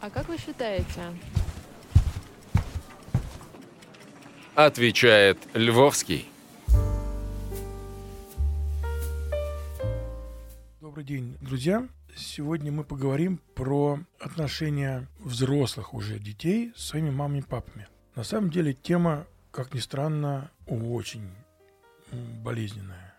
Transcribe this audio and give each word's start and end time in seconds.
А 0.00 0.08
как 0.08 0.28
вы 0.28 0.38
считаете? 0.38 1.02
Отвечает 4.54 5.36
Львовский. 5.52 6.26
Добрый 10.80 11.04
день, 11.04 11.36
друзья. 11.42 11.86
Сегодня 12.16 12.72
мы 12.72 12.82
поговорим 12.84 13.40
про 13.54 14.00
отношения 14.18 15.06
взрослых 15.18 15.92
уже 15.92 16.18
детей 16.18 16.72
с 16.74 16.86
своими 16.86 17.10
мамами 17.10 17.40
и 17.40 17.42
папами. 17.42 17.86
На 18.14 18.24
самом 18.24 18.48
деле 18.48 18.72
тема, 18.72 19.26
как 19.50 19.74
ни 19.74 19.80
странно, 19.80 20.50
очень 20.66 21.28
болезненная. 22.42 23.14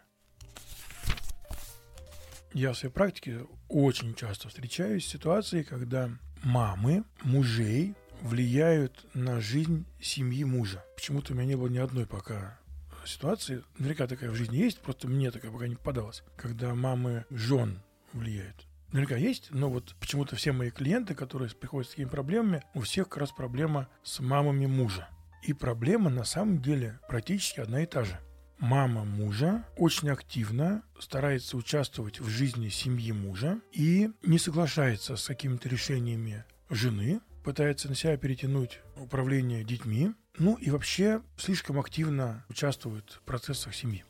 Я 2.53 2.73
в 2.73 2.77
своей 2.77 2.91
практике 2.91 3.45
очень 3.69 4.15
часто 4.15 4.49
встречаюсь 4.49 5.05
с 5.05 5.09
ситуацией, 5.09 5.63
когда 5.63 6.09
мамы 6.43 7.03
мужей 7.23 7.95
влияют 8.21 9.05
на 9.13 9.39
жизнь 9.41 9.85
семьи 9.99 10.43
мужа. 10.43 10.83
Почему-то 10.95 11.33
у 11.33 11.35
меня 11.35 11.45
не 11.45 11.55
было 11.55 11.67
ни 11.67 11.77
одной 11.77 12.05
пока 12.05 12.59
ситуации, 13.05 13.63
наверняка 13.77 14.07
такая 14.07 14.29
в 14.29 14.35
жизни 14.35 14.57
есть, 14.57 14.79
просто 14.79 15.07
мне 15.07 15.31
такая 15.31 15.51
пока 15.51 15.67
не 15.67 15.75
попадалась, 15.75 16.23
когда 16.35 16.73
мамы 16.75 17.25
жен 17.29 17.81
влияют. 18.13 18.67
Наверняка 18.91 19.15
есть, 19.15 19.47
но 19.51 19.69
вот 19.69 19.95
почему-то 19.99 20.35
все 20.35 20.51
мои 20.51 20.69
клиенты, 20.69 21.15
которые 21.15 21.49
приходят 21.49 21.87
с 21.87 21.91
такими 21.91 22.09
проблемами, 22.09 22.63
у 22.73 22.81
всех 22.81 23.07
как 23.07 23.19
раз 23.19 23.31
проблема 23.31 23.87
с 24.03 24.19
мамами 24.19 24.65
мужа. 24.65 25.07
И 25.43 25.53
проблема 25.53 26.09
на 26.09 26.25
самом 26.25 26.61
деле 26.61 26.99
практически 27.07 27.61
одна 27.61 27.81
и 27.81 27.85
та 27.85 28.03
же. 28.03 28.19
Мама 28.61 29.03
мужа 29.05 29.65
очень 29.75 30.11
активно 30.11 30.83
старается 30.99 31.57
участвовать 31.57 32.19
в 32.19 32.29
жизни 32.29 32.69
семьи 32.69 33.11
мужа 33.11 33.59
и 33.71 34.11
не 34.21 34.37
соглашается 34.37 35.15
с 35.15 35.25
какими-то 35.25 35.67
решениями 35.67 36.45
жены, 36.69 37.21
пытается 37.43 37.89
на 37.89 37.95
себя 37.95 38.15
перетянуть 38.17 38.81
управление 38.97 39.63
детьми, 39.63 40.11
ну 40.37 40.57
и 40.57 40.69
вообще 40.69 41.23
слишком 41.37 41.79
активно 41.79 42.45
участвует 42.49 43.09
в 43.09 43.21
процессах 43.21 43.73
семьи. 43.73 44.05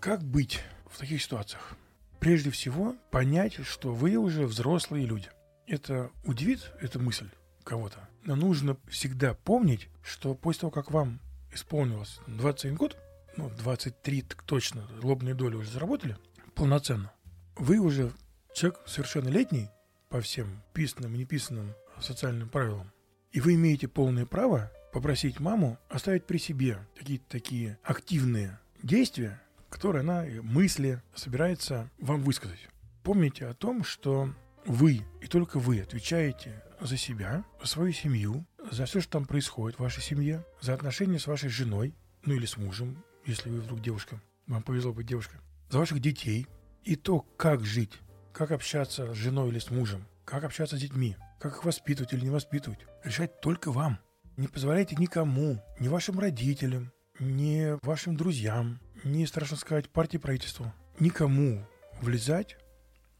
Как 0.00 0.24
быть 0.24 0.62
в 0.90 0.96
таких 0.96 1.22
ситуациях? 1.22 1.76
Прежде 2.20 2.50
всего, 2.50 2.96
понять, 3.10 3.62
что 3.66 3.92
вы 3.92 4.16
уже 4.16 4.46
взрослые 4.46 5.04
люди. 5.04 5.28
Это 5.66 6.10
удивит, 6.24 6.72
эта 6.80 6.98
мысль 6.98 7.28
кого-то. 7.64 8.08
Но 8.24 8.34
нужно 8.34 8.78
всегда 8.88 9.34
помнить, 9.34 9.90
что 10.02 10.34
после 10.34 10.60
того, 10.60 10.70
как 10.70 10.90
вам 10.90 11.20
исполнилось 11.52 12.18
21 12.28 12.76
год, 12.76 12.96
ну, 13.36 13.50
23 13.50 14.22
так 14.22 14.42
точно, 14.42 14.86
лобные 15.02 15.34
доли 15.34 15.56
уже 15.56 15.70
заработали 15.70 16.16
полноценно, 16.54 17.12
вы 17.56 17.78
уже 17.78 18.12
человек 18.54 18.80
совершеннолетний 18.86 19.68
по 20.08 20.20
всем 20.20 20.62
писанным 20.72 21.14
и 21.14 21.18
неписанным 21.18 21.74
социальным 22.00 22.48
правилам. 22.48 22.92
И 23.32 23.40
вы 23.40 23.54
имеете 23.54 23.86
полное 23.86 24.26
право 24.26 24.72
попросить 24.92 25.38
маму 25.38 25.78
оставить 25.88 26.26
при 26.26 26.38
себе 26.38 26.78
какие-то 26.96 27.24
такие 27.28 27.78
активные 27.82 28.58
действия, 28.82 29.40
которые 29.68 30.00
она, 30.00 30.24
мысли 30.42 31.00
собирается 31.14 31.88
вам 31.98 32.22
высказать. 32.22 32.68
Помните 33.02 33.46
о 33.46 33.54
том, 33.54 33.84
что 33.84 34.34
вы 34.66 35.02
и 35.20 35.26
только 35.26 35.58
вы 35.58 35.80
отвечаете 35.80 36.62
за 36.80 36.96
себя, 36.96 37.44
за 37.60 37.68
свою 37.68 37.92
семью, 37.92 38.44
за 38.70 38.84
все, 38.86 39.00
что 39.00 39.12
там 39.12 39.26
происходит 39.26 39.78
в 39.78 39.82
вашей 39.82 40.02
семье, 40.02 40.44
за 40.60 40.74
отношения 40.74 41.18
с 41.18 41.26
вашей 41.26 41.48
женой, 41.50 41.94
ну 42.24 42.34
или 42.34 42.46
с 42.46 42.56
мужем, 42.56 43.02
если 43.30 43.48
вы 43.48 43.60
вдруг 43.60 43.80
девушка, 43.80 44.20
вам 44.46 44.62
повезло 44.62 44.92
быть 44.92 45.06
девушкой, 45.06 45.38
за 45.68 45.78
ваших 45.78 46.00
детей 46.00 46.46
и 46.84 46.96
то, 46.96 47.20
как 47.20 47.64
жить, 47.64 47.98
как 48.32 48.50
общаться 48.50 49.12
с 49.12 49.16
женой 49.16 49.50
или 49.50 49.58
с 49.58 49.70
мужем, 49.70 50.06
как 50.24 50.44
общаться 50.44 50.76
с 50.76 50.80
детьми, 50.80 51.16
как 51.38 51.52
их 51.52 51.64
воспитывать 51.64 52.12
или 52.12 52.24
не 52.24 52.30
воспитывать, 52.30 52.80
решать 53.04 53.40
только 53.40 53.70
вам. 53.70 53.98
Не 54.36 54.48
позволяйте 54.48 54.96
никому, 54.96 55.62
ни 55.78 55.88
вашим 55.88 56.18
родителям, 56.18 56.92
ни 57.18 57.76
вашим 57.84 58.16
друзьям, 58.16 58.80
ни, 59.04 59.24
страшно 59.24 59.56
сказать, 59.56 59.90
партии 59.90 60.16
правительству, 60.16 60.72
никому 60.98 61.66
влезать 62.00 62.56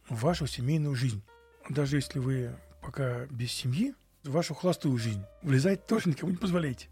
в 0.08 0.20
вашу 0.22 0.46
семейную 0.46 0.94
жизнь. 0.94 1.22
Даже 1.68 1.96
если 1.96 2.18
вы 2.18 2.56
пока 2.80 3.26
без 3.26 3.52
семьи, 3.52 3.94
в 4.24 4.30
вашу 4.30 4.54
холостую 4.54 4.96
жизнь 4.98 5.24
влезать 5.42 5.86
тоже 5.86 6.08
никому 6.08 6.32
не 6.32 6.38
позволяйте. 6.38 6.88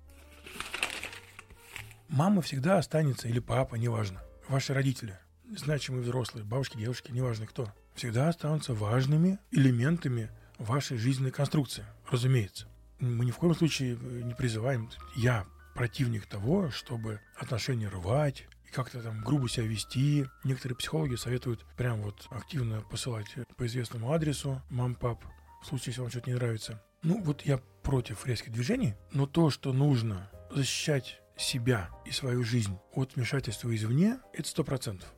Мама 2.09 2.41
всегда 2.41 2.79
останется, 2.79 3.29
или 3.29 3.39
папа, 3.39 3.75
неважно, 3.75 4.23
ваши 4.49 4.73
родители, 4.73 5.19
значимые 5.55 6.03
взрослые, 6.03 6.45
бабушки, 6.45 6.79
девушки, 6.79 7.13
неважно 7.13 7.47
кто, 7.47 7.71
всегда 7.95 8.29
останутся 8.29 8.73
важными 8.73 9.39
элементами 9.51 10.31
вашей 10.59 10.97
жизненной 10.97 11.33
конструкции, 11.33 11.85
разумеется. 12.11 12.67
Мы 12.99 13.27
ни 13.27 13.31
в 13.31 13.37
коем 13.37 13.55
случае 13.55 13.97
не 13.97 14.35
призываем, 14.35 14.91
я 15.17 15.45
противник 15.75 16.27
того, 16.27 16.71
чтобы 16.71 17.21
отношения 17.37 17.89
рвать, 17.89 18.47
и 18.67 18.73
как-то 18.73 19.03
там 19.03 19.23
грубо 19.23 19.49
себя 19.49 19.67
вести. 19.67 20.27
Некоторые 20.45 20.77
психологи 20.77 21.15
советуют 21.15 21.65
прям 21.77 22.01
вот 22.03 22.27
активно 22.31 22.83
посылать 22.83 23.27
по 23.57 23.67
известному 23.67 24.13
адресу 24.13 24.63
мам, 24.71 24.95
пап, 24.95 25.23
в 25.63 25.67
случае, 25.67 25.89
если 25.89 26.01
вам 26.01 26.11
что-то 26.11 26.31
не 26.31 26.37
нравится. 26.37 26.83
Ну, 27.03 27.23
вот 27.23 27.43
я 27.43 27.59
против 27.83 28.27
резких 28.27 28.53
движений, 28.53 28.95
но 29.13 29.27
то, 29.27 29.51
что 29.51 29.73
нужно 29.73 30.31
защищать 30.51 31.21
себя 31.39 31.91
и 32.05 32.11
свою 32.11 32.45
жизнь 32.45 32.79
от 32.93 33.15
вмешательства 33.15 33.75
извне, 33.75 34.19
это 34.33 34.49
сто 34.49 34.65
процентов. 34.65 35.09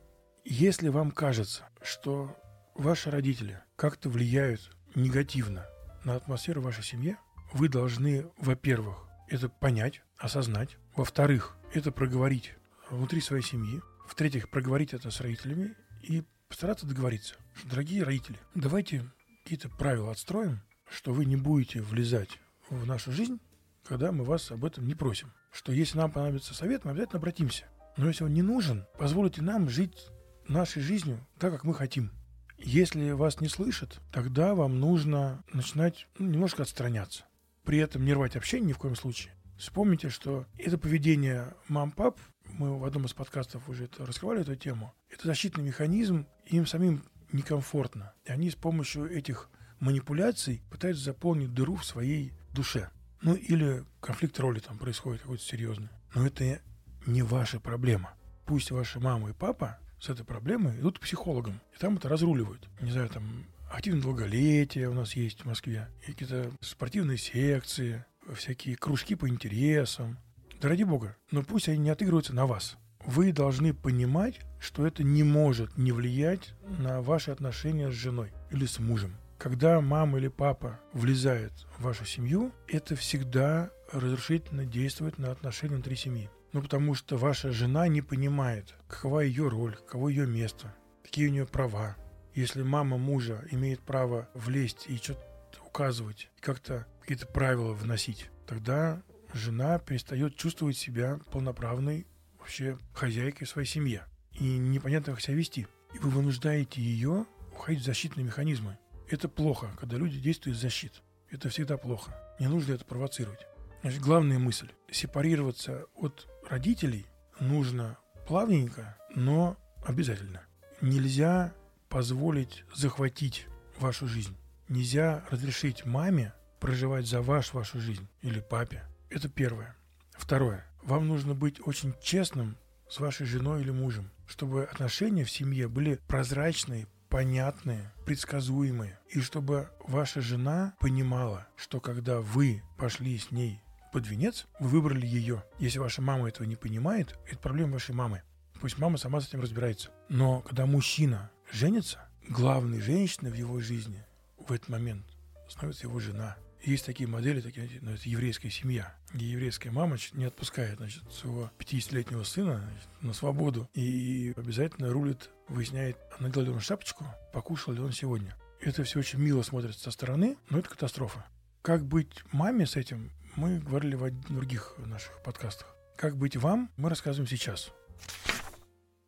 Если 0.45 0.89
вам 0.89 1.11
кажется, 1.11 1.67
что 1.81 2.35
ваши 2.75 3.11
родители 3.11 3.59
как-то 3.75 4.09
влияют 4.09 4.75
негативно 4.95 5.65
на 6.03 6.15
атмосферу 6.15 6.61
вашей 6.61 6.83
семье, 6.83 7.17
вы 7.53 7.69
должны, 7.69 8.27
во-первых, 8.37 9.07
это 9.27 9.49
понять, 9.49 10.01
осознать. 10.17 10.77
Во-вторых, 10.95 11.55
это 11.73 11.91
проговорить 11.91 12.53
внутри 12.89 13.21
своей 13.21 13.43
семьи. 13.43 13.81
В-третьих, 14.07 14.49
проговорить 14.49 14.93
это 14.93 15.09
с 15.09 15.21
родителями 15.21 15.75
и 16.01 16.23
постараться 16.47 16.85
договориться. 16.85 17.35
Дорогие 17.63 18.03
родители, 18.03 18.37
давайте 18.55 19.05
какие-то 19.43 19.69
правила 19.69 20.11
отстроим, 20.11 20.61
что 20.89 21.13
вы 21.13 21.25
не 21.25 21.37
будете 21.37 21.81
влезать 21.81 22.39
в 22.69 22.85
нашу 22.85 23.11
жизнь, 23.11 23.39
когда 23.87 24.11
мы 24.11 24.23
вас 24.23 24.51
об 24.51 24.65
этом 24.65 24.87
не 24.87 24.95
просим. 24.95 25.33
Что 25.51 25.71
если 25.71 25.97
нам 25.97 26.11
понадобится 26.11 26.53
совет, 26.53 26.85
мы 26.85 26.91
обязательно 26.91 27.19
обратимся. 27.19 27.65
Но 27.97 28.07
если 28.07 28.23
он 28.23 28.33
не 28.33 28.41
нужен, 28.41 28.85
позволите 28.97 29.41
нам 29.41 29.69
жить 29.69 30.07
нашей 30.47 30.81
жизнью 30.81 31.19
так, 31.39 31.51
как 31.51 31.63
мы 31.63 31.73
хотим. 31.73 32.11
Если 32.57 33.11
вас 33.11 33.41
не 33.41 33.47
слышат, 33.47 33.99
тогда 34.11 34.53
вам 34.53 34.79
нужно 34.79 35.43
начинать 35.51 36.07
ну, 36.17 36.27
немножко 36.27 36.63
отстраняться. 36.63 37.25
При 37.63 37.79
этом 37.79 38.05
не 38.05 38.13
рвать 38.13 38.35
общение 38.35 38.69
ни 38.69 38.73
в 38.73 38.77
коем 38.77 38.95
случае. 38.95 39.33
Вспомните, 39.57 40.09
что 40.09 40.45
это 40.57 40.77
поведение 40.77 41.53
мам-пап, 41.67 42.19
мы 42.45 42.77
в 42.77 42.85
одном 42.85 43.05
из 43.05 43.13
подкастов 43.13 43.67
уже 43.69 43.85
это 43.85 44.05
раскрывали 44.05 44.41
эту 44.41 44.55
тему, 44.55 44.93
это 45.09 45.27
защитный 45.27 45.63
механизм, 45.63 46.27
им 46.45 46.65
самим 46.65 47.03
некомфортно. 47.31 48.13
И 48.25 48.31
они 48.31 48.49
с 48.49 48.55
помощью 48.55 49.09
этих 49.09 49.49
манипуляций 49.79 50.61
пытаются 50.69 51.03
заполнить 51.03 51.53
дыру 51.53 51.75
в 51.75 51.85
своей 51.85 52.33
душе. 52.53 52.89
Ну 53.21 53.35
или 53.35 53.83
конфликт 53.99 54.39
роли 54.39 54.59
там 54.59 54.77
происходит 54.77 55.21
какой-то 55.21 55.43
серьезный. 55.43 55.89
Но 56.15 56.25
это 56.25 56.59
не 57.05 57.21
ваша 57.21 57.59
проблема. 57.59 58.13
Пусть 58.45 58.71
ваша 58.71 58.99
мама 58.99 59.29
и 59.29 59.33
папа 59.33 59.77
с 59.99 60.09
этой 60.09 60.25
проблемой 60.25 60.79
идут 60.79 60.97
к 60.97 61.01
психологам. 61.03 61.59
И 61.75 61.79
там 61.79 61.97
это 61.97 62.09
разруливают. 62.09 62.67
Не 62.81 62.91
знаю, 62.91 63.09
там 63.09 63.45
активное 63.71 64.01
долголетие 64.01 64.89
у 64.89 64.93
нас 64.93 65.15
есть 65.15 65.41
в 65.41 65.45
Москве. 65.45 65.87
Какие-то 66.05 66.51
спортивные 66.61 67.17
секции, 67.17 68.03
всякие 68.35 68.75
кружки 68.75 69.15
по 69.15 69.29
интересам. 69.29 70.17
Да 70.59 70.69
ради 70.69 70.83
бога. 70.83 71.15
Но 71.31 71.43
пусть 71.43 71.69
они 71.69 71.77
не 71.77 71.89
отыгрываются 71.89 72.33
на 72.33 72.45
вас. 72.45 72.77
Вы 73.05 73.31
должны 73.31 73.73
понимать, 73.73 74.39
что 74.59 74.85
это 74.85 75.03
не 75.03 75.23
может 75.23 75.77
не 75.77 75.91
влиять 75.91 76.53
на 76.79 77.01
ваши 77.01 77.31
отношения 77.31 77.89
с 77.89 77.95
женой 77.95 78.31
или 78.51 78.65
с 78.65 78.79
мужем. 78.79 79.15
Когда 79.41 79.81
мама 79.81 80.19
или 80.19 80.27
папа 80.27 80.79
влезает 80.93 81.51
в 81.75 81.81
вашу 81.81 82.05
семью, 82.05 82.51
это 82.67 82.95
всегда 82.95 83.71
разрушительно 83.91 84.65
действует 84.67 85.17
на 85.17 85.31
отношения 85.31 85.73
внутри 85.73 85.95
семьи. 85.95 86.29
Ну, 86.53 86.61
потому 86.61 86.93
что 86.93 87.17
ваша 87.17 87.51
жена 87.51 87.87
не 87.87 88.03
понимает, 88.03 88.75
какова 88.87 89.21
ее 89.21 89.47
роль, 89.47 89.75
каково 89.75 90.09
ее 90.09 90.27
место, 90.27 90.75
какие 91.01 91.27
у 91.27 91.31
нее 91.31 91.47
права. 91.47 91.97
Если 92.35 92.61
мама 92.61 92.99
мужа 92.99 93.43
имеет 93.49 93.79
право 93.79 94.29
влезть 94.35 94.85
и 94.87 94.97
что-то 94.97 95.25
указывать, 95.65 96.29
как-то 96.39 96.85
какие-то 97.01 97.25
правила 97.25 97.73
вносить, 97.73 98.29
тогда 98.45 99.01
жена 99.33 99.79
перестает 99.79 100.35
чувствовать 100.35 100.77
себя 100.77 101.19
полноправной 101.31 102.05
вообще 102.37 102.77
хозяйкой 102.93 103.47
в 103.47 103.49
своей 103.49 103.67
семье. 103.67 104.05
И 104.33 104.59
непонятно, 104.59 105.13
как 105.13 105.21
себя 105.21 105.33
вести. 105.33 105.65
И 105.95 105.97
вы 105.97 106.11
вынуждаете 106.11 106.79
ее 106.79 107.25
уходить 107.51 107.81
в 107.81 107.85
защитные 107.85 108.23
механизмы. 108.23 108.77
Это 109.11 109.27
плохо, 109.27 109.69
когда 109.77 109.97
люди 109.97 110.21
действуют 110.21 110.57
из 110.57 110.61
защит. 110.61 111.01
Это 111.29 111.49
всегда 111.49 111.75
плохо. 111.75 112.15
Не 112.39 112.47
нужно 112.47 112.75
это 112.75 112.85
провоцировать. 112.85 113.45
Значит, 113.81 113.99
главная 113.99 114.39
мысль. 114.39 114.71
Сепарироваться 114.89 115.83
от 115.95 116.29
родителей 116.49 117.05
нужно 117.37 117.97
плавненько, 118.25 118.97
но 119.13 119.57
обязательно. 119.85 120.43
Нельзя 120.79 121.53
позволить 121.89 122.63
захватить 122.73 123.47
вашу 123.79 124.07
жизнь. 124.07 124.37
Нельзя 124.69 125.25
разрешить 125.29 125.85
маме 125.85 126.33
проживать 126.61 127.05
за 127.05 127.21
ваш, 127.21 127.53
вашу 127.53 127.81
жизнь 127.81 128.07
или 128.21 128.39
папе. 128.39 128.85
Это 129.09 129.27
первое. 129.27 129.75
Второе. 130.13 130.65
Вам 130.83 131.09
нужно 131.09 131.33
быть 131.33 131.59
очень 131.67 131.93
честным 132.01 132.55
с 132.89 133.01
вашей 133.01 133.25
женой 133.25 133.59
или 133.59 133.71
мужем, 133.71 134.09
чтобы 134.25 134.63
отношения 134.63 135.25
в 135.25 135.31
семье 135.31 135.67
были 135.67 135.99
прозрачные, 136.07 136.87
понятные, 137.11 137.91
предсказуемые, 138.05 138.97
и 139.09 139.19
чтобы 139.19 139.69
ваша 139.85 140.21
жена 140.21 140.73
понимала, 140.79 141.45
что 141.57 141.81
когда 141.81 142.21
вы 142.21 142.63
пошли 142.77 143.17
с 143.17 143.31
ней 143.31 143.61
под 143.91 144.07
венец, 144.07 144.47
вы 144.59 144.69
выбрали 144.69 145.05
ее. 145.05 145.43
Если 145.59 145.77
ваша 145.77 146.01
мама 146.01 146.29
этого 146.29 146.47
не 146.47 146.55
понимает, 146.55 147.19
это 147.27 147.37
проблема 147.37 147.73
вашей 147.73 147.93
мамы. 147.93 148.23
Пусть 148.61 148.77
мама 148.77 148.97
сама 148.97 149.19
с 149.19 149.27
этим 149.27 149.41
разбирается. 149.41 149.91
Но 150.07 150.39
когда 150.41 150.65
мужчина 150.65 151.29
женится, 151.51 151.99
главной 152.29 152.79
женщиной 152.79 153.31
в 153.31 153.35
его 153.35 153.59
жизни 153.59 154.05
в 154.39 154.53
этот 154.53 154.69
момент 154.69 155.05
становится 155.49 155.87
его 155.87 155.99
жена. 155.99 156.37
Есть 156.63 156.85
такие 156.85 157.09
модели, 157.09 157.41
такие, 157.41 157.67
ну, 157.81 157.91
это 157.91 158.07
еврейская 158.07 158.51
семья, 158.51 158.95
где 159.13 159.25
еврейская 159.31 159.71
мама 159.71 159.97
не 160.13 160.25
отпускает 160.25 160.77
значит, 160.77 161.03
своего 161.11 161.51
50-летнего 161.59 162.23
сына 162.23 162.61
значит, 162.63 162.89
на 163.01 163.13
свободу 163.13 163.69
и 163.73 164.33
обязательно 164.35 164.91
рулит, 164.91 165.29
выясняет, 165.47 165.97
надел 166.19 166.43
ли 166.43 166.49
он 166.49 166.59
шапочку, 166.59 167.05
покушал 167.33 167.73
ли 167.73 167.81
он 167.81 167.91
сегодня. 167.91 168.35
Это 168.59 168.83
все 168.83 168.99
очень 168.99 169.19
мило 169.19 169.41
смотрится 169.41 169.81
со 169.81 169.91
стороны, 169.91 170.37
но 170.49 170.59
это 170.59 170.69
катастрофа. 170.69 171.25
Как 171.61 171.85
быть 171.85 172.23
маме 172.31 172.65
с 172.65 172.75
этим, 172.75 173.11
мы 173.35 173.59
говорили 173.59 173.95
в 173.95 174.11
других 174.29 174.75
наших 174.77 175.21
подкастах. 175.23 175.75
Как 175.97 176.17
быть 176.17 176.35
вам, 176.37 176.71
мы 176.77 176.89
рассказываем 176.89 177.27
сейчас. 177.27 177.71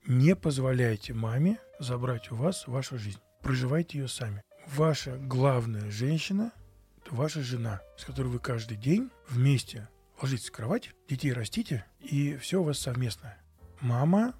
Не 0.05 0.35
позволяйте 0.35 1.13
маме 1.13 1.59
забрать 1.79 2.31
у 2.31 2.35
вас 2.35 2.67
вашу 2.67 2.97
жизнь. 2.97 3.19
Проживайте 3.41 3.99
ее 3.99 4.07
сами. 4.07 4.43
Ваша 4.67 5.17
главная 5.17 5.89
женщина– 5.89 6.51
ваша 7.11 7.41
жена, 7.41 7.81
с 7.97 8.05
которой 8.05 8.27
вы 8.27 8.39
каждый 8.39 8.77
день 8.77 9.09
вместе 9.29 9.87
ложитесь 10.21 10.49
в 10.49 10.51
кровать, 10.51 10.91
детей 11.09 11.33
растите, 11.33 11.85
и 11.99 12.35
все 12.37 12.61
у 12.61 12.63
вас 12.63 12.79
совместное. 12.79 13.37
Мама 13.81 14.33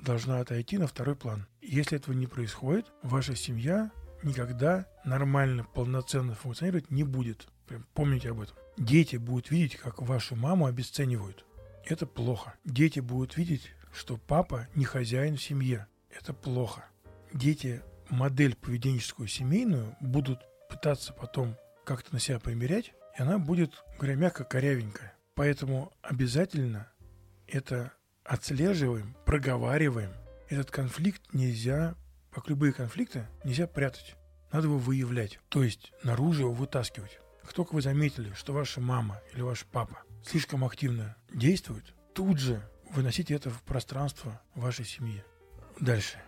должна 0.00 0.40
отойти 0.40 0.78
на 0.78 0.86
второй 0.86 1.16
план. 1.16 1.46
Если 1.60 1.96
этого 1.96 2.14
не 2.14 2.26
происходит, 2.26 2.86
ваша 3.02 3.36
семья 3.36 3.90
никогда 4.22 4.86
нормально, 5.04 5.64
полноценно 5.64 6.34
функционировать 6.34 6.90
не 6.90 7.04
будет. 7.04 7.48
Прям 7.66 7.86
помните 7.94 8.30
об 8.30 8.40
этом. 8.40 8.56
Дети 8.76 9.16
будут 9.16 9.50
видеть, 9.50 9.76
как 9.76 10.00
вашу 10.02 10.36
маму 10.36 10.66
обесценивают. 10.66 11.44
Это 11.84 12.06
плохо. 12.06 12.54
Дети 12.64 13.00
будут 13.00 13.36
видеть, 13.36 13.72
что 13.92 14.16
папа 14.16 14.68
не 14.74 14.84
хозяин 14.84 15.36
в 15.36 15.42
семье. 15.42 15.86
Это 16.10 16.32
плохо. 16.32 16.84
Дети 17.32 17.82
модель 18.08 18.56
поведенческую 18.56 19.28
семейную 19.28 19.96
будут 20.00 20.40
пытаться 20.68 21.12
потом 21.12 21.56
как-то 21.88 22.12
на 22.12 22.20
себя 22.20 22.38
примерять, 22.38 22.92
и 23.18 23.22
она 23.22 23.38
будет, 23.38 23.82
говоря 23.96 24.14
мягко, 24.14 24.44
корявенькая. 24.44 25.14
Поэтому 25.34 25.90
обязательно 26.02 26.92
это 27.46 27.94
отслеживаем, 28.24 29.16
проговариваем. 29.24 30.12
Этот 30.50 30.70
конфликт 30.70 31.22
нельзя, 31.32 31.94
как 32.30 32.50
любые 32.50 32.74
конфликты, 32.74 33.26
нельзя 33.42 33.66
прятать. 33.66 34.16
Надо 34.52 34.66
его 34.66 34.76
выявлять, 34.76 35.40
то 35.48 35.62
есть 35.62 35.92
наружу 36.02 36.42
его 36.42 36.52
вытаскивать. 36.52 37.18
Как 37.40 37.54
только 37.54 37.74
вы 37.74 37.80
заметили, 37.80 38.34
что 38.34 38.52
ваша 38.52 38.82
мама 38.82 39.22
или 39.32 39.40
ваш 39.40 39.64
папа 39.64 40.02
слишком 40.22 40.66
активно 40.66 41.16
действует, 41.32 41.94
тут 42.12 42.38
же 42.38 42.60
выносите 42.90 43.34
это 43.34 43.48
в 43.48 43.62
пространство 43.62 44.42
вашей 44.54 44.84
семьи. 44.84 45.24
Дальше. 45.80 46.18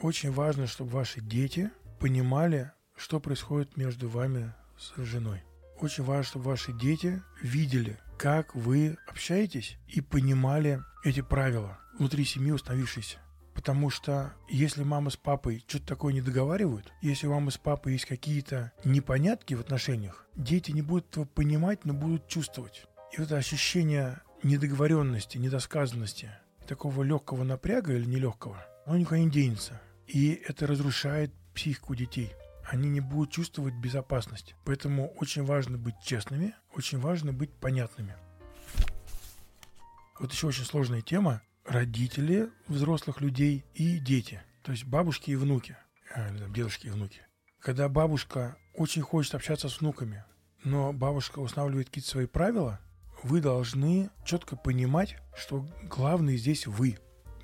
Очень 0.00 0.30
важно, 0.30 0.66
чтобы 0.66 0.90
ваши 0.90 1.22
дети 1.22 1.70
понимали, 2.00 2.70
что 2.96 3.18
происходит 3.18 3.78
между 3.78 4.10
вами 4.10 4.52
с 4.78 4.94
женой. 5.02 5.42
Очень 5.80 6.04
важно, 6.04 6.22
чтобы 6.24 6.46
ваши 6.46 6.72
дети 6.72 7.22
видели, 7.42 7.98
как 8.18 8.54
вы 8.54 8.96
общаетесь 9.06 9.76
и 9.88 10.00
понимали 10.00 10.80
эти 11.04 11.20
правила 11.20 11.78
внутри 11.98 12.24
семьи 12.24 12.52
установившиеся. 12.52 13.18
Потому 13.54 13.88
что 13.88 14.34
если 14.48 14.82
мама 14.82 15.10
с 15.10 15.16
папой 15.16 15.64
что-то 15.66 15.86
такое 15.86 16.12
не 16.12 16.20
договаривают, 16.20 16.92
если 17.00 17.26
у 17.26 17.32
мамы 17.32 17.50
с 17.50 17.56
папой 17.56 17.92
есть 17.92 18.04
какие-то 18.04 18.72
непонятки 18.84 19.54
в 19.54 19.60
отношениях, 19.60 20.26
дети 20.34 20.72
не 20.72 20.82
будут 20.82 21.08
этого 21.10 21.24
понимать, 21.24 21.84
но 21.84 21.94
будут 21.94 22.28
чувствовать. 22.28 22.84
И 23.12 23.18
вот 23.18 23.26
это 23.26 23.36
ощущение 23.36 24.20
недоговоренности, 24.42 25.38
недосказанности, 25.38 26.30
такого 26.66 27.02
легкого 27.02 27.44
напряга 27.44 27.94
или 27.94 28.04
нелегкого, 28.04 28.66
оно 28.84 28.98
никуда 28.98 29.18
не 29.18 29.30
денется. 29.30 29.80
И 30.06 30.32
это 30.46 30.66
разрушает 30.66 31.32
психику 31.54 31.94
детей. 31.94 32.32
Они 32.68 32.88
не 32.88 33.00
будут 33.00 33.30
чувствовать 33.30 33.74
безопасность. 33.74 34.56
Поэтому 34.64 35.12
очень 35.14 35.44
важно 35.44 35.78
быть 35.78 35.94
честными, 36.02 36.54
очень 36.74 36.98
важно 36.98 37.32
быть 37.32 37.52
понятными. 37.52 38.16
Вот 40.18 40.32
еще 40.32 40.48
очень 40.48 40.64
сложная 40.64 41.00
тема. 41.00 41.42
Родители 41.64 42.50
взрослых 42.66 43.20
людей 43.20 43.64
и 43.74 43.98
дети. 43.98 44.42
То 44.62 44.72
есть 44.72 44.84
бабушки 44.84 45.30
и 45.30 45.36
внуки. 45.36 45.76
А, 46.14 46.28
или 46.28 46.48
дедушки 46.52 46.88
и 46.88 46.90
внуки. 46.90 47.20
Когда 47.60 47.88
бабушка 47.88 48.56
очень 48.74 49.02
хочет 49.02 49.34
общаться 49.34 49.68
с 49.68 49.80
внуками, 49.80 50.24
но 50.64 50.92
бабушка 50.92 51.38
устанавливает 51.38 51.88
какие-то 51.88 52.10
свои 52.10 52.26
правила, 52.26 52.80
вы 53.22 53.40
должны 53.40 54.10
четко 54.24 54.56
понимать, 54.56 55.16
что 55.36 55.66
главный 55.84 56.36
здесь 56.36 56.66
вы. 56.66 56.98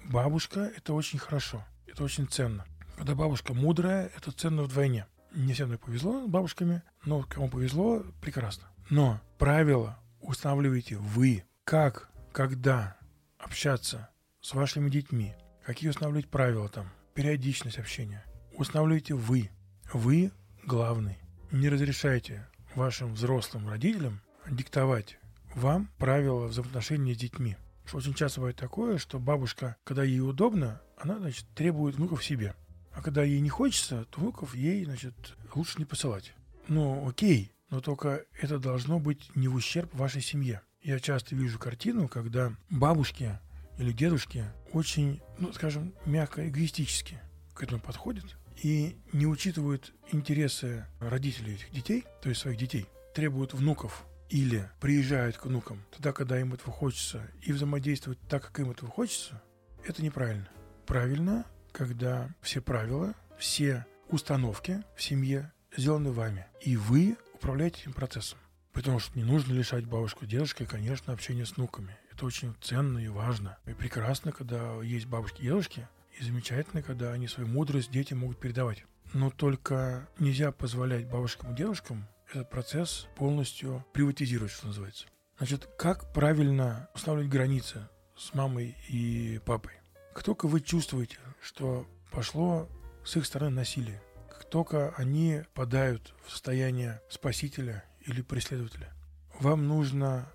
Бабушка– 0.05 0.71
это 0.77 0.95
очень 0.95 1.19
хорошо, 1.19 1.65
это 1.87 2.05
очень 2.05 2.27
ценно. 2.27 2.67
Когда 2.97 3.15
бабушка 3.15 3.55
мудрая, 3.55 4.11
это 4.17 4.33
ценно 4.33 4.63
вдвойне. 4.63 5.07
Не 5.35 5.55
всем 5.55 5.77
повезло 5.79 6.25
с 6.25 6.29
бабушками, 6.29 6.83
но 7.05 7.23
кому 7.23 7.49
повезло, 7.49 8.05
прекрасно. 8.21 8.69
Но 8.91 9.21
правила 9.39 9.99
устанавливаете 10.21 10.97
вы. 10.97 11.45
Как, 11.65 12.11
когда 12.33 12.97
общаться 13.39 14.11
с 14.41 14.53
вашими 14.55 14.91
детьми, 14.91 15.35
какие 15.65 15.91
устанавливать 15.91 16.29
правила 16.29 16.69
там, 16.69 16.91
периодичность 17.15 17.79
общения. 17.79 18.25
Устанавливаете 18.57 19.15
вы. 19.15 19.51
Вы 19.93 20.33
главный. 20.65 21.19
Не 21.51 21.69
разрешайте 21.69 22.47
вашим 22.75 23.15
взрослым 23.15 23.69
родителям 23.69 24.21
диктовать 24.51 25.19
вам 25.55 25.89
правила 25.99 26.47
взаимоотношений 26.47 27.15
с 27.15 27.19
детьми. 27.19 27.57
Очень 27.93 28.15
часто 28.15 28.41
бывает 28.41 28.57
такое, 28.57 28.99
что 28.99 29.19
бабушка, 29.19 29.77
когда 29.85 30.03
ей 30.03 30.21
удобно, 30.21 30.81
она, 30.97 31.19
значит, 31.19 31.47
требует 31.55 31.97
внуков 31.97 32.25
себе. 32.25 32.55
А 32.95 33.03
когда 33.03 33.23
ей 33.23 33.41
не 33.41 33.49
хочется, 33.49 34.05
то 34.11 34.21
внуков 34.21 34.55
ей, 34.55 34.85
значит, 34.85 35.15
лучше 35.55 35.79
не 35.79 35.85
посылать. 35.85 36.35
Ну, 36.69 37.09
окей, 37.09 37.53
но 37.71 37.81
только 37.81 38.25
это 38.41 38.59
должно 38.59 38.99
быть 38.99 39.35
не 39.35 39.49
в 39.49 39.55
ущерб 39.55 39.95
вашей 39.95 40.21
семье. 40.21 40.61
Я 40.83 41.01
часто 41.01 41.35
вижу 41.35 41.59
картину, 41.59 42.09
когда 42.09 42.53
бабушки 42.69 43.39
или 43.79 43.93
дедушки 43.93 44.45
очень, 44.73 45.21
ну, 45.39 45.53
скажем, 45.53 45.95
мягко 46.05 46.49
эгоистически 46.49 47.19
к 47.55 47.63
этому 47.63 47.81
подходят 47.81 48.37
и 48.63 48.97
не 49.13 49.27
учитывают 49.27 49.93
интересы 50.13 50.87
родителей 51.01 51.55
этих 51.55 51.71
детей, 51.71 52.05
то 52.23 52.29
есть 52.29 52.41
своих 52.41 52.59
детей, 52.59 52.87
требуют 53.15 53.55
внуков 53.55 54.05
или 54.29 54.69
приезжают 54.81 55.37
к 55.37 55.47
внукам 55.47 55.83
тогда, 55.91 56.13
когда 56.13 56.41
им 56.41 56.55
этого 56.55 56.73
хочется, 56.73 57.31
и 57.43 57.53
взаимодействуют 57.53 58.19
так, 58.29 58.43
как 58.43 58.61
им 58.61 58.71
этого 58.71 58.91
хочется, 58.91 59.43
это 59.85 60.03
неправильно. 60.03 60.49
Правильно, 60.87 61.47
когда 61.73 62.29
все 62.41 62.61
правила, 62.61 63.15
все 63.39 63.87
установки 64.09 64.83
в 64.95 65.03
семье 65.03 65.53
сделаны 65.77 66.13
вами, 66.13 66.47
и 66.61 66.77
вы 66.77 67.17
управляете 67.35 67.81
этим 67.81 67.93
процессом. 67.93 68.39
Потому 68.73 68.99
что 69.01 69.19
не 69.19 69.25
нужно 69.25 69.53
лишать 69.53 69.85
бабушку, 69.87 70.25
дедушку, 70.25 70.65
конечно, 70.67 71.13
общения 71.13 71.45
с 71.45 71.57
внуками. 71.57 71.97
Это 72.11 72.25
очень 72.25 72.55
ценно 72.61 72.99
и 72.99 73.09
важно. 73.09 73.59
И 73.67 73.73
прекрасно, 73.73 74.33
когда 74.33 74.81
есть 74.83 75.07
бабушки 75.07 75.41
и 75.41 75.45
дедушки, 75.45 75.89
и 76.19 76.25
замечательно, 76.25 76.83
когда 76.83 77.13
они 77.13 77.27
свою 77.29 77.49
мудрость 77.49 77.91
детям 77.91 78.19
могут 78.19 78.39
передавать. 78.39 78.85
Но 79.13 79.31
только 79.31 80.09
нельзя 80.19 80.53
позволять 80.53 81.09
бабушкам 81.09 81.53
и 81.53 81.57
дедушкам 81.57 82.07
этот 82.31 82.49
процесс 82.51 83.09
полностью 83.17 83.85
приватизировать, 83.93 84.53
что 84.53 84.69
называется. 84.69 85.07
Значит, 85.37 85.69
как 85.77 86.13
правильно 86.13 86.89
устанавливать 86.95 87.31
границы 87.31 87.89
с 88.17 88.33
мамой 88.33 88.77
и 88.89 89.41
папой? 89.45 89.73
Как 90.15 90.23
только 90.23 90.47
вы 90.47 90.61
чувствуете, 90.61 91.19
что 91.43 91.87
пошло 92.11 92.69
с 93.05 93.17
их 93.17 93.27
стороны 93.27 93.57
насилие, 93.57 94.01
как 94.31 94.45
только 94.49 94.95
они 94.97 95.43
падают 95.55 96.15
в 96.25 96.31
состояние 96.31 97.03
спасителя 97.09 97.85
или 98.01 98.23
преследователя, 98.23 98.93
вам 99.41 99.67
нужно 99.67 100.29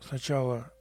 сначала 0.00 0.72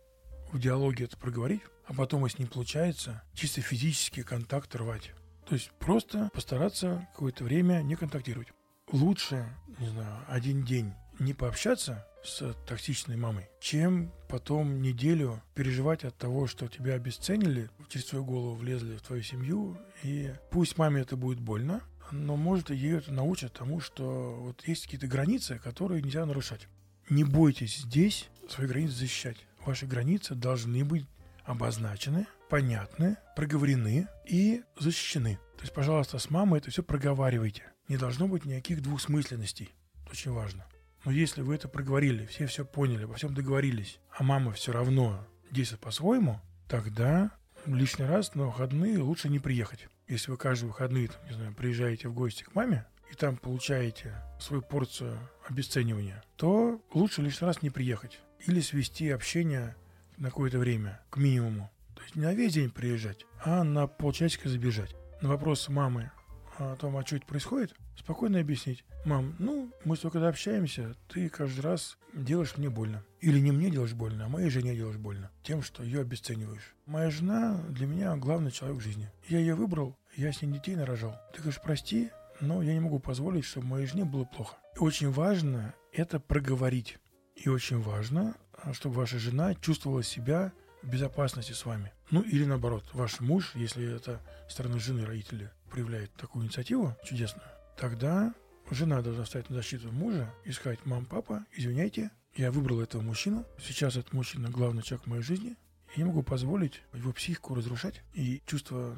в 0.51 0.59
диалоге 0.59 1.05
это 1.05 1.17
проговорить, 1.17 1.61
а 1.85 1.93
потом, 1.93 2.23
если 2.25 2.43
не 2.43 2.47
получается, 2.47 3.23
чисто 3.33 3.61
физический 3.61 4.23
контакт 4.23 4.73
рвать. 4.75 5.11
То 5.45 5.55
есть 5.55 5.71
просто 5.79 6.29
постараться 6.33 7.07
какое-то 7.13 7.43
время 7.43 7.81
не 7.81 7.95
контактировать 7.95 8.47
лучше, 8.91 9.45
не 9.79 9.87
знаю, 9.87 10.23
один 10.27 10.63
день 10.63 10.93
не 11.19 11.33
пообщаться 11.33 12.05
с 12.23 12.53
токсичной 12.65 13.17
мамой, 13.17 13.49
чем 13.59 14.11
потом 14.29 14.81
неделю 14.81 15.41
переживать 15.55 16.03
от 16.05 16.17
того, 16.17 16.47
что 16.47 16.67
тебя 16.67 16.93
обесценили, 16.93 17.69
через 17.89 18.05
твою 18.05 18.23
голову 18.23 18.55
влезли 18.55 18.95
в 18.95 19.01
твою 19.01 19.21
семью, 19.23 19.77
и 20.03 20.33
пусть 20.51 20.77
маме 20.77 21.01
это 21.01 21.17
будет 21.17 21.39
больно, 21.39 21.81
но 22.11 22.35
может 22.35 22.69
ее 22.69 22.99
это 22.99 23.11
научит 23.11 23.53
тому, 23.53 23.79
что 23.79 24.37
вот 24.39 24.65
есть 24.67 24.85
какие-то 24.85 25.07
границы, 25.07 25.59
которые 25.63 26.01
нельзя 26.01 26.25
нарушать. 26.25 26.67
не 27.09 27.23
бойтесь 27.23 27.77
здесь 27.77 28.29
свои 28.49 28.67
границы 28.67 28.95
защищать. 28.95 29.37
Ваши 29.65 29.85
границы 29.85 30.35
должны 30.35 30.83
быть 30.85 31.05
обозначены, 31.43 32.27
понятны, 32.49 33.17
проговорены 33.35 34.07
и 34.25 34.63
защищены. 34.79 35.39
То 35.57 35.63
есть, 35.63 35.73
пожалуйста, 35.73 36.17
с 36.19 36.29
мамой 36.29 36.59
это 36.59 36.71
все 36.71 36.83
проговаривайте. 36.83 37.63
Не 37.87 37.97
должно 37.97 38.27
быть 38.27 38.45
никаких 38.45 38.81
двусмысленностей. 38.81 39.73
Это 40.03 40.11
очень 40.11 40.31
важно. 40.31 40.65
Но 41.05 41.11
если 41.11 41.41
вы 41.41 41.55
это 41.55 41.67
проговорили, 41.67 42.25
все 42.25 42.45
все 42.45 42.63
поняли, 42.65 43.03
во 43.03 43.15
всем 43.15 43.33
договорились, 43.33 43.99
а 44.11 44.23
мама 44.23 44.53
все 44.53 44.71
равно 44.71 45.25
действует 45.51 45.81
по-своему, 45.81 46.39
тогда 46.67 47.31
лишний 47.65 48.05
раз 48.05 48.35
на 48.35 48.45
выходные 48.45 48.97
лучше 48.99 49.29
не 49.29 49.39
приехать. 49.39 49.87
Если 50.07 50.31
вы 50.31 50.37
каждые 50.37 50.69
выходные, 50.69 51.09
там, 51.09 51.17
не 51.27 51.33
знаю, 51.33 51.53
приезжаете 51.53 52.07
в 52.07 52.13
гости 52.13 52.43
к 52.43 52.55
маме, 52.55 52.85
и 53.11 53.15
там 53.15 53.37
получаете 53.37 54.15
свою 54.39 54.61
порцию 54.61 55.17
обесценивания, 55.47 56.23
то 56.35 56.81
лучше 56.93 57.21
лишний 57.21 57.45
раз 57.45 57.61
не 57.61 57.69
приехать. 57.69 58.19
Или 58.47 58.59
свести 58.59 59.09
общение 59.09 59.75
на 60.17 60.29
какое-то 60.29 60.57
время 60.57 60.99
к 61.09 61.17
минимуму. 61.17 61.71
То 61.95 62.01
есть 62.01 62.15
не 62.15 62.23
на 62.23 62.33
весь 62.33 62.53
день 62.53 62.71
приезжать, 62.71 63.25
а 63.43 63.63
на 63.63 63.87
полчасика 63.87 64.49
забежать. 64.49 64.95
На 65.21 65.29
вопрос 65.29 65.69
мамы 65.69 66.11
о 66.57 66.75
том, 66.75 66.97
а 66.97 67.05
что 67.05 67.15
это 67.15 67.25
происходит, 67.25 67.75
спокойно 67.97 68.39
объяснить. 68.39 68.83
Мам, 69.05 69.35
ну, 69.39 69.71
мы 69.85 69.95
столько 69.95 70.27
общаемся, 70.27 70.95
ты 71.07 71.29
каждый 71.29 71.61
раз 71.61 71.97
делаешь 72.13 72.57
мне 72.57 72.69
больно. 72.69 73.03
Или 73.19 73.39
не 73.39 73.51
мне 73.51 73.69
делаешь 73.69 73.93
больно, 73.93 74.25
а 74.25 74.29
моей 74.29 74.49
жене 74.49 74.75
делаешь 74.75 74.97
больно. 74.97 75.31
Тем, 75.43 75.61
что 75.61 75.83
ее 75.83 76.01
обесцениваешь. 76.01 76.75
Моя 76.85 77.09
жена 77.09 77.61
для 77.69 77.87
меня 77.87 78.15
главный 78.15 78.51
человек 78.51 78.79
в 78.79 78.83
жизни. 78.83 79.09
Я 79.27 79.39
ее 79.39 79.55
выбрал, 79.55 79.97
я 80.15 80.31
с 80.31 80.41
ней 80.41 80.51
детей 80.51 80.75
нарожал. 80.75 81.19
Ты 81.33 81.39
говоришь, 81.41 81.61
прости, 81.61 82.11
но 82.39 82.61
я 82.61 82.73
не 82.73 82.79
могу 82.79 82.99
позволить, 82.99 83.45
чтобы 83.45 83.67
моей 83.67 83.85
жене 83.85 84.05
было 84.05 84.25
плохо. 84.25 84.57
И 84.75 84.79
очень 84.79 85.11
важно 85.11 85.73
это 85.91 86.19
проговорить. 86.19 86.97
И 87.35 87.49
очень 87.49 87.81
важно, 87.81 88.35
чтобы 88.73 88.95
ваша 88.95 89.17
жена 89.17 89.55
чувствовала 89.55 90.03
себя 90.03 90.53
безопасности 90.83 91.53
с 91.53 91.65
вами. 91.65 91.91
Ну 92.11 92.21
или 92.21 92.45
наоборот, 92.45 92.85
ваш 92.93 93.19
муж, 93.19 93.51
если 93.55 93.95
это 93.95 94.21
стороны 94.49 94.79
жены 94.79 95.05
родители 95.05 95.51
проявляет 95.69 96.13
такую 96.13 96.45
инициативу 96.45 96.95
чудесную, 97.03 97.47
тогда 97.77 98.33
жена 98.69 99.01
должна 99.01 99.25
стать 99.25 99.49
на 99.49 99.55
защиту 99.55 99.91
мужа 99.91 100.33
и 100.45 100.51
сказать, 100.51 100.85
мам, 100.85 101.05
папа, 101.05 101.45
извиняйте, 101.53 102.11
я 102.35 102.51
выбрал 102.51 102.81
этого 102.81 103.01
мужчину, 103.01 103.45
сейчас 103.59 103.95
этот 103.95 104.13
мужчина 104.13 104.49
главный 104.49 104.83
человек 104.83 105.05
в 105.05 105.09
моей 105.09 105.23
жизни, 105.23 105.55
я 105.95 106.03
не 106.03 106.05
могу 106.05 106.23
позволить 106.23 106.81
его 106.93 107.13
психику 107.13 107.53
разрушать 107.55 108.01
и 108.13 108.41
чувство 108.47 108.97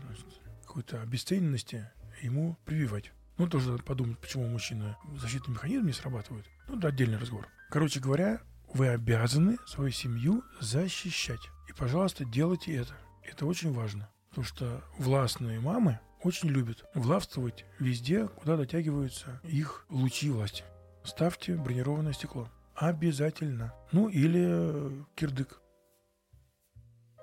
какой-то 0.65 1.01
обесцененности 1.01 1.89
ему 2.21 2.57
прививать. 2.65 3.11
Ну, 3.37 3.47
тоже 3.47 3.71
надо 3.71 3.83
подумать, 3.83 4.17
почему 4.19 4.47
мужчина 4.47 4.97
защитный 5.19 5.55
механизм 5.55 5.85
не 5.85 5.91
срабатывает. 5.91 6.45
Ну, 6.69 6.77
это 6.77 6.87
отдельный 6.87 7.17
разговор. 7.17 7.49
Короче 7.69 7.99
говоря, 7.99 8.41
вы 8.73 8.87
обязаны 8.87 9.57
свою 9.67 9.91
семью 9.91 10.43
защищать. 10.61 11.41
Пожалуйста, 11.77 12.25
делайте 12.25 12.75
это. 12.75 12.93
Это 13.23 13.45
очень 13.45 13.73
важно. 13.73 14.09
Потому 14.29 14.45
что 14.45 14.83
властные 14.97 15.59
мамы 15.59 15.99
очень 16.23 16.49
любят 16.49 16.85
властвовать 16.93 17.65
везде, 17.79 18.27
куда 18.27 18.57
дотягиваются 18.57 19.39
их 19.43 19.85
лучи 19.89 20.29
власти. 20.29 20.63
Ставьте 21.03 21.55
бронированное 21.55 22.13
стекло. 22.13 22.49
Обязательно. 22.75 23.73
Ну 23.91 24.09
или 24.09 25.05
кирдык. 25.15 25.61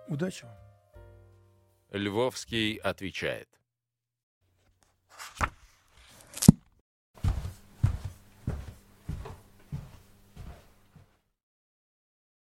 Удачи 0.09 0.45
вам. 0.45 0.57
Львовский 1.91 2.77
отвечает. 2.77 3.49